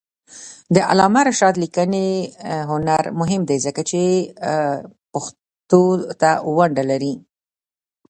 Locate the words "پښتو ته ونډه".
5.13-6.83